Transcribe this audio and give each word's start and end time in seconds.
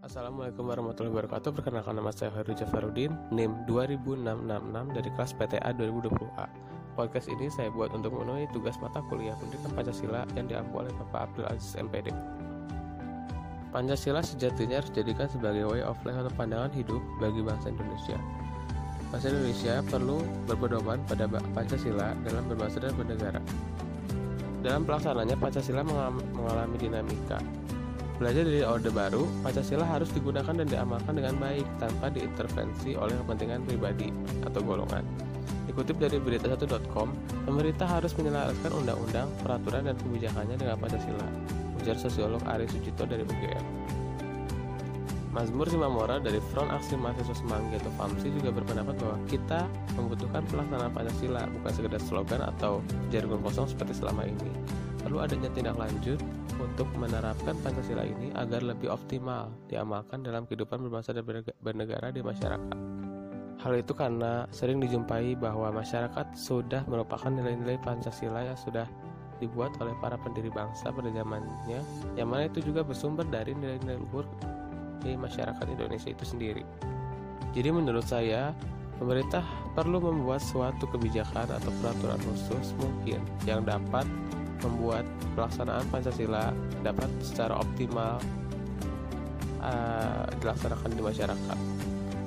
Assalamualaikum 0.00 0.64
warahmatullahi 0.64 1.12
wabarakatuh. 1.12 1.60
Perkenalkan 1.60 1.92
nama 1.92 2.08
saya 2.08 2.32
Heru 2.32 2.56
Jafarudin 2.56 3.12
NIM 3.36 3.52
2666 3.68 4.96
dari 4.96 5.08
kelas 5.12 5.32
PTA 5.36 5.70
2020A 5.76 6.46
Podcast 6.96 7.28
ini 7.28 7.52
saya 7.52 7.68
buat 7.68 7.92
untuk 7.92 8.16
memenuhi 8.16 8.48
tugas 8.48 8.80
mata 8.80 9.04
kuliah 9.12 9.36
pendidikan 9.36 9.76
Pancasila 9.76 10.24
yang 10.32 10.48
diampu 10.48 10.80
oleh 10.80 10.88
Bapak 10.96 11.28
Abdul 11.28 11.52
Aziz 11.52 11.76
MPD 11.76 12.16
Pancasila 13.76 14.24
sejatinya 14.24 14.80
harus 14.80 14.88
dijadikan 14.88 15.28
sebagai 15.28 15.68
way 15.68 15.84
of 15.84 16.00
life 16.08 16.16
atau 16.16 16.32
pandangan 16.32 16.72
hidup 16.72 17.04
bagi 17.20 17.44
bangsa 17.44 17.68
Indonesia. 17.68 18.16
Bangsa 19.12 19.26
Indonesia 19.28 19.74
perlu 19.84 20.24
berpedoman 20.48 20.98
pada 21.04 21.28
Pancasila 21.28 22.16
dalam 22.24 22.48
berbangsa 22.48 22.80
dan 22.80 22.96
bernegara. 22.96 23.40
Dalam 24.64 24.82
pelaksanaannya, 24.88 25.36
Pancasila 25.38 25.84
mengalami 26.34 26.76
dinamika 26.80 27.38
Belajar 28.20 28.44
dari 28.44 28.60
Orde 28.60 28.92
Baru, 28.92 29.24
Pancasila 29.40 29.88
harus 29.88 30.12
digunakan 30.12 30.52
dan 30.52 30.68
diamalkan 30.68 31.16
dengan 31.16 31.40
baik 31.40 31.64
tanpa 31.80 32.12
diintervensi 32.12 32.92
oleh 32.92 33.16
kepentingan 33.16 33.64
pribadi 33.64 34.12
atau 34.44 34.60
golongan. 34.60 35.00
Dikutip 35.64 35.96
dari 35.96 36.20
berita1.com, 36.20 37.08
pemerintah 37.48 37.88
harus 37.88 38.12
menyelaraskan 38.12 38.76
undang-undang, 38.76 39.24
peraturan, 39.40 39.88
dan 39.88 39.96
kebijakannya 39.96 40.52
dengan 40.60 40.76
Pancasila, 40.76 41.24
ujar 41.80 41.96
sosiolog 41.96 42.44
Ari 42.44 42.68
Sucito 42.68 43.08
dari 43.08 43.24
UGM. 43.24 43.64
Mazmur 45.32 45.72
Simamora 45.72 46.20
dari 46.20 46.44
Front 46.52 46.76
Aksi 46.76 47.00
Mahasiswa 47.00 47.32
Semanggi 47.32 47.80
atau 47.80 47.88
FAMSI 47.96 48.36
juga 48.36 48.52
berpendapat 48.52 49.00
bahwa 49.00 49.16
kita 49.32 49.64
membutuhkan 49.96 50.44
pelaksanaan 50.44 50.92
Pancasila 50.92 51.48
bukan 51.56 51.72
sekedar 51.72 52.00
slogan 52.04 52.44
atau 52.44 52.84
jargon 53.08 53.40
kosong 53.40 53.64
seperti 53.64 53.96
selama 53.96 54.28
ini. 54.28 54.52
Perlu 55.00 55.24
adanya 55.24 55.48
tindak 55.56 55.80
lanjut 55.80 56.20
untuk 56.60 56.86
menerapkan 57.00 57.56
Pancasila 57.64 58.04
ini 58.04 58.28
agar 58.36 58.60
lebih 58.60 58.92
optimal 58.92 59.48
diamalkan 59.66 60.20
dalam 60.20 60.44
kehidupan 60.44 60.84
berbangsa 60.84 61.16
dan 61.16 61.24
bernegara 61.64 62.12
di 62.12 62.20
masyarakat. 62.20 62.76
Hal 63.60 63.72
itu 63.76 63.92
karena 63.92 64.48
sering 64.52 64.80
dijumpai 64.80 65.36
bahwa 65.36 65.68
masyarakat 65.72 66.32
sudah 66.32 66.84
merupakan 66.88 67.28
nilai-nilai 67.28 67.76
Pancasila 67.80 68.44
yang 68.44 68.56
sudah 68.56 68.88
dibuat 69.40 69.72
oleh 69.80 69.92
para 70.00 70.20
pendiri 70.20 70.52
bangsa 70.52 70.92
pada 70.92 71.08
zamannya, 71.12 71.80
yang 72.16 72.28
mana 72.28 72.48
itu 72.48 72.60
juga 72.60 72.84
bersumber 72.84 73.24
dari 73.28 73.56
nilai-nilai 73.56 74.00
luhur 74.00 74.28
di 75.00 75.16
masyarakat 75.16 75.64
Indonesia 75.64 76.12
itu 76.12 76.24
sendiri. 76.24 76.64
Jadi 77.56 77.68
menurut 77.72 78.04
saya, 78.04 78.52
pemerintah 79.00 79.42
perlu 79.72 79.96
membuat 79.96 80.44
suatu 80.44 80.84
kebijakan 80.92 81.48
atau 81.48 81.72
peraturan 81.80 82.20
khusus 82.20 82.76
mungkin 82.76 83.24
yang 83.48 83.64
dapat 83.64 84.04
membuat 84.64 85.04
pelaksanaan 85.36 85.84
Pancasila 85.88 86.52
dapat 86.84 87.08
secara 87.20 87.56
optimal 87.60 88.20
uh, 89.60 90.24
dilaksanakan 90.40 90.90
di 90.92 91.02
masyarakat. 91.02 91.58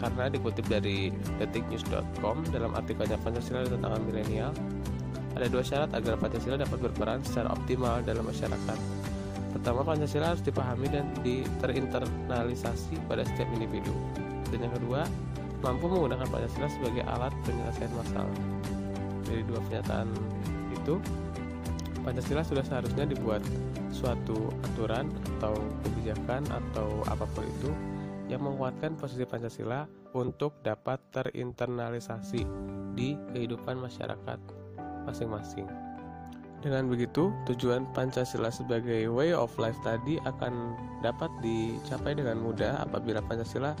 Karena 0.00 0.24
dikutip 0.28 0.66
dari 0.68 1.08
detiknews.com 1.40 2.52
dalam 2.52 2.76
artikelnya 2.76 3.16
Pancasila 3.24 3.64
dan 3.64 3.80
tantangan 3.80 4.02
milenial, 4.04 4.52
ada 5.34 5.46
dua 5.50 5.64
syarat 5.64 5.90
agar 5.96 6.14
Pancasila 6.20 6.60
dapat 6.60 6.78
berperan 6.78 7.24
secara 7.24 7.50
optimal 7.50 8.04
dalam 8.04 8.22
masyarakat. 8.22 8.78
Pertama, 9.54 9.86
Pancasila 9.86 10.34
harus 10.34 10.42
dipahami 10.42 10.90
dan 10.90 11.08
terinternalisasi 11.62 12.98
pada 13.06 13.22
setiap 13.22 13.46
individu. 13.54 13.94
Dan 14.50 14.66
yang 14.66 14.74
kedua, 14.74 15.06
mampu 15.62 15.88
menggunakan 15.88 16.26
Pancasila 16.28 16.68
sebagai 16.68 17.02
alat 17.06 17.32
penyelesaian 17.46 17.92
masalah. 17.96 18.36
Dari 19.24 19.42
dua 19.46 19.58
pernyataan 19.64 20.08
itu, 20.74 20.94
Pancasila 22.04 22.44
sudah 22.44 22.60
seharusnya 22.62 23.08
dibuat 23.08 23.40
suatu 23.88 24.52
aturan 24.60 25.08
atau 25.36 25.56
kebijakan 25.88 26.44
atau 26.52 27.00
apa 27.08 27.24
pun 27.32 27.48
itu 27.48 27.72
yang 28.28 28.44
menguatkan 28.44 28.96
posisi 28.96 29.24
Pancasila 29.24 29.88
untuk 30.12 30.60
dapat 30.60 31.00
terinternalisasi 31.12 32.44
di 32.94 33.16
kehidupan 33.32 33.80
masyarakat 33.80 34.38
masing-masing. 35.08 35.68
Dengan 36.64 36.88
begitu, 36.88 37.28
tujuan 37.44 37.84
Pancasila 37.92 38.48
sebagai 38.48 39.04
way 39.12 39.36
of 39.36 39.52
life 39.60 39.76
tadi 39.84 40.16
akan 40.24 40.72
dapat 41.04 41.28
dicapai 41.44 42.16
dengan 42.16 42.40
mudah 42.40 42.80
apabila 42.80 43.20
Pancasila 43.20 43.76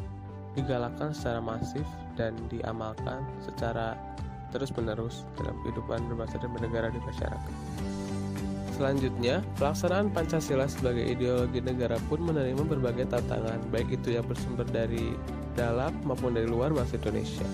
digalakkan 0.52 1.16
secara 1.16 1.40
masif 1.40 1.88
dan 2.20 2.36
diamalkan 2.52 3.24
secara 3.40 3.96
terus-menerus 4.52 5.24
dalam 5.40 5.56
kehidupan 5.64 6.04
berbangsa 6.12 6.36
dan 6.38 6.52
bernegara 6.52 6.92
di 6.92 7.00
masyarakat. 7.02 7.54
Selanjutnya, 8.74 9.38
pelaksanaan 9.54 10.10
Pancasila 10.10 10.66
sebagai 10.66 11.06
ideologi 11.06 11.62
negara 11.62 11.94
pun 12.10 12.26
menerima 12.26 12.66
berbagai 12.66 13.06
tantangan, 13.06 13.62
baik 13.70 14.02
itu 14.02 14.18
yang 14.18 14.26
bersumber 14.26 14.66
dari 14.66 15.14
dalam 15.54 15.94
maupun 16.02 16.34
dari 16.34 16.50
luar 16.50 16.74
bangsa 16.74 16.98
Indonesia. 16.98 17.46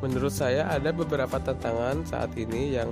Menurut 0.00 0.32
saya 0.32 0.64
ada 0.72 0.88
beberapa 0.88 1.36
tantangan 1.36 2.00
saat 2.08 2.32
ini 2.40 2.80
yang 2.80 2.88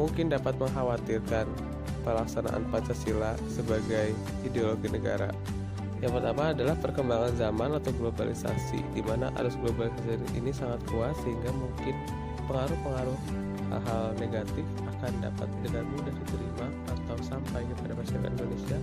mungkin 0.00 0.32
dapat 0.32 0.56
mengkhawatirkan 0.56 1.44
pelaksanaan 2.08 2.64
Pancasila 2.72 3.36
sebagai 3.52 4.16
ideologi 4.48 4.88
negara. 4.88 5.28
Yang 6.00 6.20
pertama 6.20 6.56
adalah 6.56 6.76
perkembangan 6.80 7.32
zaman 7.36 7.70
atau 7.76 7.92
globalisasi, 8.00 8.80
di 8.96 9.02
mana 9.04 9.28
arus 9.44 9.60
globalisasi 9.60 10.40
ini 10.40 10.56
sangat 10.56 10.80
kuat 10.88 11.12
sehingga 11.20 11.52
mungkin 11.52 11.96
pengaruh-pengaruh 12.48 13.43
hal-hal 13.74 14.14
negatif 14.22 14.66
akan 14.86 15.12
dapat 15.18 15.48
dengan 15.66 15.84
mudah 15.90 16.14
diterima 16.14 16.66
atau 16.94 17.16
sampai 17.26 17.66
kepada 17.66 17.92
masyarakat 17.98 18.30
Indonesia 18.38 18.78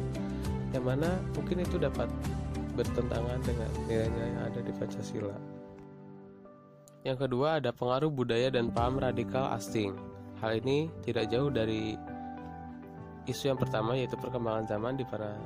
yang 0.71 0.83
mana 0.83 1.09
mungkin 1.35 1.63
itu 1.63 1.75
dapat 1.79 2.07
bertentangan 2.75 3.39
dengan 3.43 3.69
nilai-nilai 3.87 4.29
yang 4.31 4.43
ada 4.47 4.59
di 4.63 4.71
Pancasila. 4.75 5.37
Yang 7.01 7.17
kedua 7.27 7.57
ada 7.59 7.71
pengaruh 7.73 8.11
budaya 8.13 8.53
dan 8.53 8.69
paham 8.69 9.01
radikal 9.01 9.51
asing. 9.57 9.97
Hal 10.39 10.61
ini 10.61 10.87
tidak 11.03 11.27
jauh 11.33 11.49
dari 11.49 11.97
isu 13.29 13.53
yang 13.53 13.59
pertama 13.59 13.97
yaitu 13.97 14.17
perkembangan 14.17 14.65
zaman 14.69 14.97
di 14.97 15.05
mana 15.09 15.37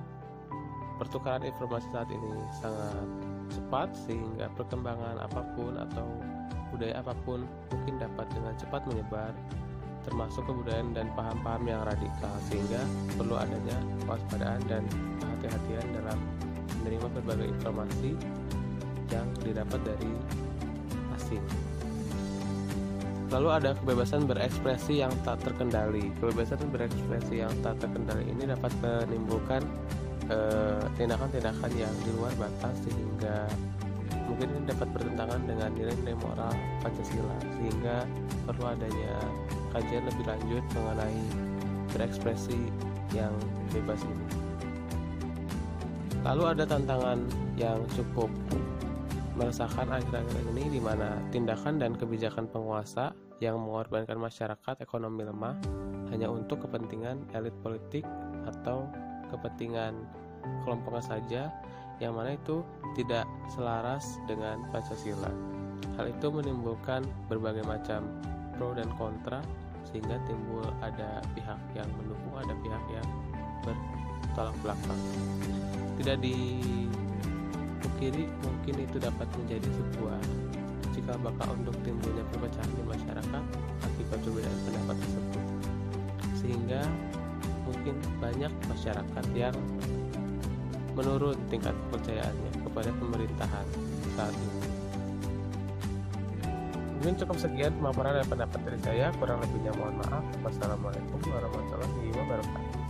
pertukaran 0.96 1.44
informasi 1.44 1.88
saat 1.92 2.08
ini 2.08 2.32
sangat 2.64 3.08
cepat 3.52 3.90
sehingga 4.08 4.48
perkembangan 4.56 5.20
apa 5.20 5.42
pun 5.54 5.76
atau 5.76 6.08
budaya 6.76 7.00
apa 7.00 7.16
pun 7.24 7.48
mungkin 7.72 7.96
dapat 7.98 8.28
dengan 8.36 8.54
cepat 8.60 8.82
menyebar 8.86 9.32
termasuk 10.06 10.46
kebudayaan 10.46 10.94
dan 10.94 11.10
paham-paham 11.18 11.64
yang 11.66 11.82
radikal 11.82 12.36
sehingga 12.46 12.78
perlu 13.18 13.36
adanya 13.42 13.78
kewaspadaan 14.06 14.62
dan 14.70 14.84
kehati-hatian 15.18 15.88
dalam 15.98 16.20
menerima 16.84 17.08
berbagai 17.10 17.48
informasi 17.50 18.14
yang 19.10 19.26
didapat 19.42 19.82
dari 19.82 20.14
asing. 21.18 21.42
Lalu 23.34 23.50
ada 23.50 23.74
kebebasan 23.82 24.30
berekspresi 24.30 25.02
yang 25.02 25.12
tak 25.26 25.42
terkendali. 25.42 26.14
Kebebasan 26.22 26.62
berekspresi 26.70 27.42
yang 27.42 27.52
tak 27.66 27.82
terkendali 27.82 28.30
ini 28.30 28.46
dapat 28.46 28.70
menimbulkan 28.86 29.66
eh, 30.30 30.86
tindakan-tindakan 30.94 31.72
uh, 31.74 31.80
yang 31.82 31.94
di 32.06 32.10
luar 32.14 32.34
batas 32.38 32.78
sehingga 32.86 33.50
mungkin 34.26 34.48
ini 34.52 34.62
dapat 34.68 34.88
bertentangan 34.92 35.42
dengan 35.46 35.70
nilai-nilai 35.74 36.18
moral 36.20 36.54
Pancasila 36.82 37.38
sehingga 37.42 38.04
perlu 38.46 38.66
adanya 38.66 39.16
kajian 39.72 40.04
lebih 40.10 40.26
lanjut 40.26 40.64
mengenai 40.74 41.22
berekspresi 41.94 42.60
yang 43.14 43.32
bebas 43.72 44.02
ini. 44.04 44.28
Lalu 46.26 46.44
ada 46.58 46.64
tantangan 46.66 47.22
yang 47.54 47.80
cukup 47.94 48.28
meresahkan 49.36 49.92
akhir-akhir 49.92 50.44
ini 50.56 50.80
di 50.80 50.82
mana 50.82 51.20
tindakan 51.30 51.78
dan 51.78 51.94
kebijakan 51.94 52.48
penguasa 52.50 53.12
yang 53.44 53.60
mengorbankan 53.60 54.16
masyarakat 54.16 54.76
ekonomi 54.80 55.28
lemah 55.28 55.60
hanya 56.10 56.32
untuk 56.32 56.64
kepentingan 56.64 57.20
elit 57.36 57.54
politik 57.60 58.08
atau 58.48 58.88
kepentingan 59.30 59.94
kelompoknya 60.64 61.04
saja 61.04 61.42
yang 62.04 62.16
mana 62.16 62.36
itu 62.36 62.64
tidak 62.96 63.24
selaras 63.52 64.20
dengan 64.28 64.64
Pancasila. 64.72 65.32
Hal 65.96 66.12
itu 66.12 66.28
menimbulkan 66.28 67.08
berbagai 67.32 67.64
macam 67.64 68.04
pro 68.56 68.76
dan 68.76 68.92
kontra 69.00 69.40
sehingga 69.88 70.20
timbul 70.28 70.64
ada 70.84 71.24
pihak 71.32 71.60
yang 71.72 71.88
mendukung, 71.96 72.36
ada 72.36 72.52
pihak 72.60 72.84
yang 72.92 73.08
bertolak 73.64 74.56
belakang. 74.60 75.00
Tidak 75.96 76.20
dipungkiri 76.20 76.68
mungkin 78.44 78.76
itu 78.76 79.00
dapat 79.00 79.28
menjadi 79.40 79.72
sebuah 79.72 80.20
jika 80.92 81.16
bakal 81.20 81.56
untuk 81.56 81.76
timbulnya 81.84 82.24
perpecahan 82.32 82.72
di 82.72 82.84
masyarakat 82.84 83.44
akibat 83.84 84.20
perbedaan 84.20 84.60
pendapat 84.68 84.96
tersebut. 85.00 85.44
Sehingga 86.44 86.84
mungkin 87.64 87.96
banyak 88.20 88.52
masyarakat 88.68 89.26
yang 89.32 89.56
menurun 90.96 91.38
tingkat 91.52 91.76
kepercayaannya 91.88 92.52
kepada 92.64 92.90
pemerintahan 92.96 93.66
saat 94.16 94.32
ini. 94.32 94.60
Mungkin 96.96 97.22
cukup 97.22 97.38
sekian 97.38 97.76
pemaparan 97.78 98.18
dan 98.24 98.26
pendapat 98.26 98.60
dari 98.66 98.80
saya. 98.82 99.14
Kurang 99.20 99.38
lebihnya 99.44 99.76
mohon 99.78 100.00
maaf. 100.02 100.26
Wassalamualaikum 100.42 101.20
warahmatullahi 101.30 102.10
wabarakatuh. 102.18 102.85